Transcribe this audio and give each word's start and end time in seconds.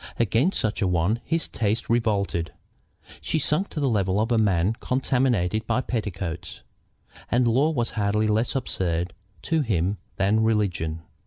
Against 0.17 0.59
such 0.59 0.81
a 0.81 0.87
one 0.87 1.21
his 1.23 1.47
taste 1.47 1.87
revolted. 1.87 2.51
She 3.21 3.37
sunk 3.37 3.69
to 3.69 3.79
the 3.79 3.87
level 3.87 4.19
of 4.19 4.31
a 4.31 4.37
man 4.39 4.73
contaminated 4.79 5.67
by 5.67 5.81
petticoats. 5.81 6.61
And 7.29 7.47
law 7.47 7.69
was 7.69 7.91
hardly 7.91 8.25
less 8.25 8.55
absurd 8.55 9.13
to 9.43 9.61
him 9.61 9.99
than 10.17 10.39
religion. 10.41 11.03